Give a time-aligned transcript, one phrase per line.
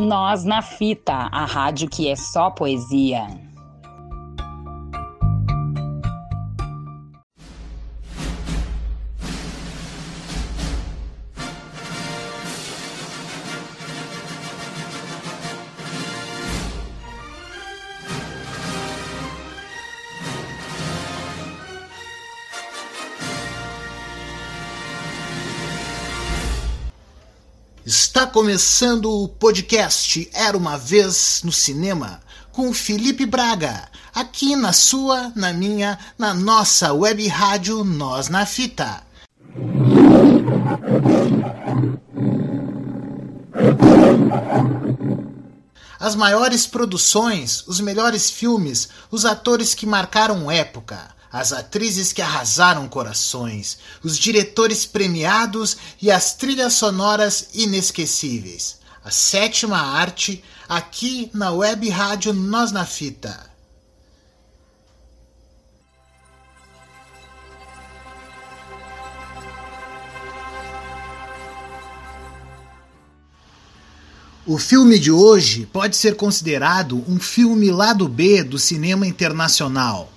[0.00, 3.49] Nós na Fita, a rádio que é só poesia.
[27.90, 32.20] Está começando o podcast Era uma Vez no Cinema
[32.52, 39.02] com Felipe Braga, aqui na sua, na minha, na nossa web rádio Nós na Fita.
[45.98, 52.88] As maiores produções, os melhores filmes, os atores que marcaram época as atrizes que arrasaram
[52.88, 58.80] corações, os diretores premiados e as trilhas sonoras inesquecíveis.
[59.04, 63.48] A sétima arte, aqui na web rádio Nós na Fita.
[74.46, 80.10] O filme de hoje pode ser considerado um filme lado B do cinema internacional.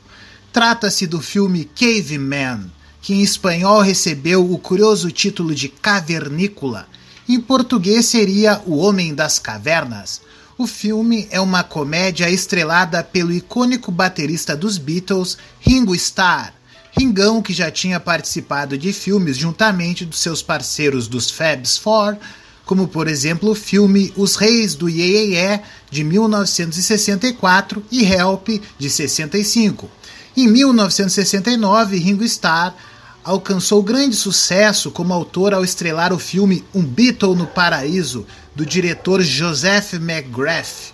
[0.54, 6.88] Trata-se do filme Caveman, que em espanhol recebeu o curioso título de Cavernícola.
[7.28, 10.22] Em português seria O Homem das Cavernas.
[10.56, 16.54] O filme é uma comédia estrelada pelo icônico baterista dos Beatles, Ringo Starr.
[16.96, 22.16] Ringão, que já tinha participado de filmes juntamente dos seus parceiros dos Fabs Four,
[22.64, 29.90] como por exemplo o filme Os Reis do Iê de 1964 e Help de 65.
[30.36, 32.74] Em 1969, Ringo Starr
[33.24, 39.22] alcançou grande sucesso como autor ao estrelar o filme Um Beatle no Paraíso, do diretor
[39.22, 40.92] Joseph McGrath.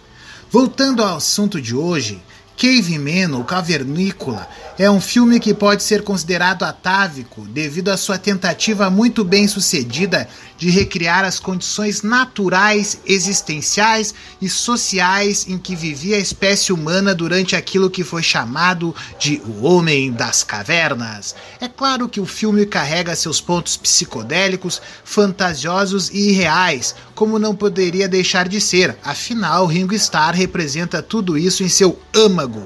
[0.52, 2.22] Voltando ao assunto de hoje,
[2.60, 4.46] Caveman, ou Cavernícola,
[4.78, 10.28] é um filme que pode ser considerado atávico devido à sua tentativa muito bem sucedida
[10.58, 17.56] de recriar as condições naturais, existenciais e sociais em que vivia a espécie humana durante
[17.56, 21.34] aquilo que foi chamado de o Homem das Cavernas.
[21.62, 28.08] É claro que o filme carrega seus pontos psicodélicos, fantasiosos e irreais, como não poderia
[28.08, 32.66] deixar de ser, afinal, Ringo Starr representa tudo isso em seu âmago.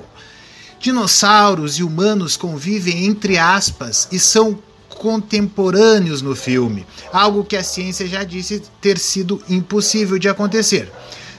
[0.80, 4.60] Dinossauros e humanos convivem entre aspas e são
[4.90, 10.92] contemporâneos no filme, algo que a ciência já disse ter sido impossível de acontecer.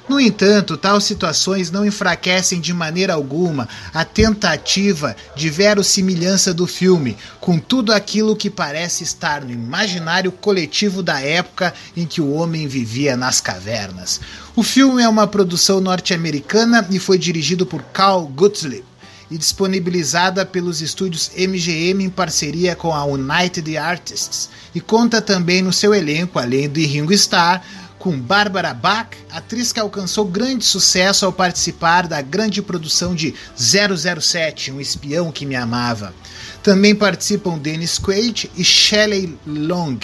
[0.07, 7.17] No entanto, tais situações não enfraquecem de maneira alguma a tentativa de verossimilhança do filme
[7.41, 12.69] com tudo aquilo que parece estar no imaginário coletivo da época em que o homem
[12.69, 14.21] vivia nas cavernas.
[14.55, 18.85] O filme é uma produção norte-americana e foi dirigido por Carl Gottlieb
[19.31, 25.73] e disponibilizada pelos estúdios MGM em parceria com a United Artists, e conta também no
[25.73, 27.63] seu elenco, além de Ringo Starr,
[28.05, 34.71] com Barbara Bach, atriz que alcançou grande sucesso ao participar da grande produção de 007,
[34.71, 36.15] Um Espião que Me Amava.
[36.63, 39.99] Também participam Dennis Quaid e Shelley Long,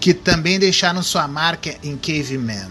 [0.00, 2.70] que também deixaram sua marca em Caveman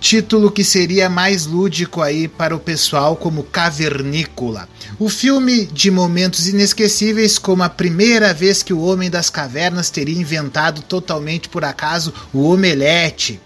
[0.00, 4.68] título que seria mais lúdico aí para o pessoal como Cavernícola.
[4.98, 10.18] O filme de momentos inesquecíveis, como a primeira vez que o Homem das Cavernas teria
[10.18, 13.40] inventado totalmente por acaso o omelete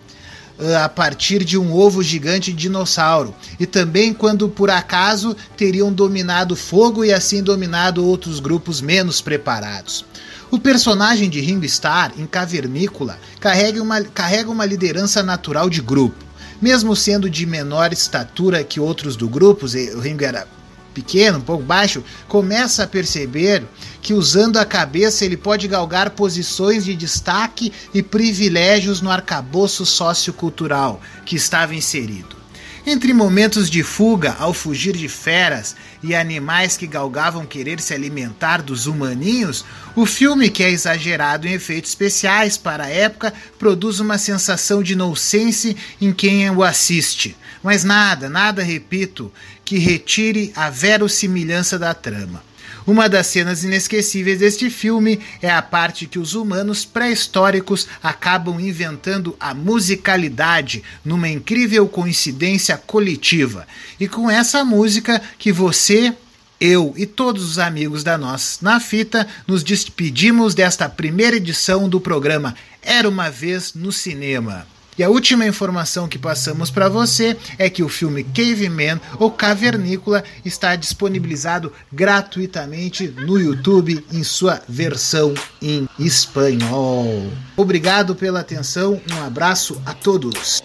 [0.58, 6.54] ah, a partir de um ovo gigante dinossauro, e também quando por acaso teriam dominado
[6.54, 10.04] fogo e assim dominado outros grupos menos preparados.
[10.50, 16.31] O personagem de Ringo Starr, em Cavernícola, carrega uma, carrega uma liderança natural de grupo
[16.62, 20.46] mesmo sendo de menor estatura que outros do grupo, o Ringo era
[20.94, 23.64] pequeno, um pouco baixo, começa a perceber
[24.00, 31.00] que usando a cabeça ele pode galgar posições de destaque e privilégios no arcabouço sociocultural
[31.24, 32.41] que estava inserido.
[32.84, 38.60] Entre momentos de fuga ao fugir de feras e animais que galgavam querer se alimentar
[38.60, 39.64] dos humaninhos,
[39.94, 44.94] o filme, que é exagerado em efeitos especiais para a época, produz uma sensação de
[44.94, 47.36] inocência em quem o assiste.
[47.62, 49.32] Mas nada, nada, repito,
[49.64, 52.42] que retire a verossimilhança da trama.
[52.86, 59.36] Uma das cenas inesquecíveis deste filme é a parte que os humanos pré-históricos acabam inventando
[59.38, 63.66] a musicalidade numa incrível coincidência coletiva.
[64.00, 66.14] E com essa música que você
[66.60, 72.00] eu e todos os amigos da Nós na Fita nos despedimos desta primeira edição do
[72.00, 74.66] programa Era uma Vez no Cinema.
[74.96, 80.22] E a última informação que passamos para você é que o filme Caveman ou Cavernícola
[80.44, 87.30] está disponibilizado gratuitamente no YouTube em sua versão em espanhol.
[87.56, 90.62] Obrigado pela atenção, um abraço a todos.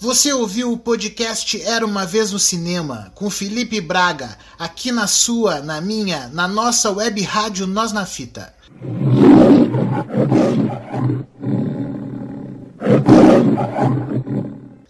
[0.00, 5.60] Você ouviu o podcast Era uma vez no cinema com Felipe Braga, aqui na sua,
[5.60, 8.54] na minha, na nossa web rádio Nós na Fita.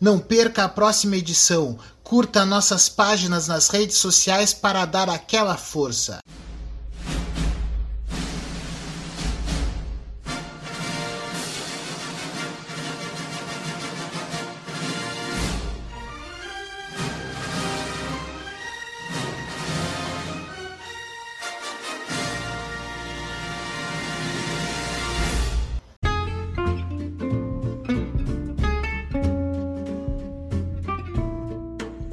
[0.00, 1.76] Não perca a próxima edição.
[2.04, 6.20] Curta nossas páginas nas redes sociais para dar aquela força.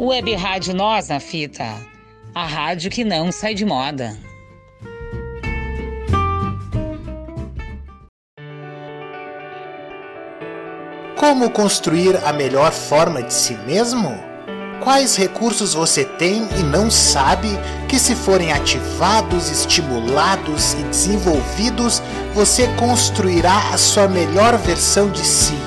[0.08, 1.66] Web Rádio Nós na Fita,
[2.34, 4.18] a rádio que não sai de moda.
[11.18, 14.18] Como construir a melhor forma de si mesmo?
[14.82, 17.50] Quais recursos você tem e não sabe
[17.90, 22.02] que, se forem ativados, estimulados e desenvolvidos,
[22.34, 25.58] você construirá a sua melhor versão de si?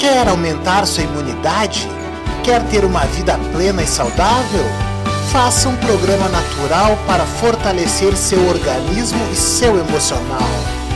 [0.00, 2.01] Quer aumentar sua imunidade?
[2.42, 4.64] Quer ter uma vida plena e saudável?
[5.30, 10.48] Faça um programa natural para fortalecer seu organismo e seu emocional,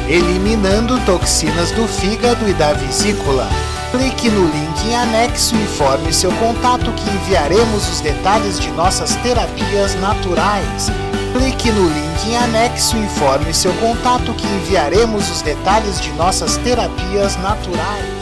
[0.09, 3.49] eliminando toxinas do fígado e da vesícula.
[3.93, 9.15] Clique no link em anexo e informe seu contato que enviaremos os detalhes de nossas
[9.17, 10.91] terapias naturais.
[11.33, 16.57] Clique no link em anexo e informe seu contato que enviaremos os detalhes de nossas
[16.57, 18.16] terapias naturais.